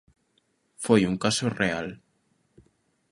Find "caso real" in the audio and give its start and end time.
1.23-1.87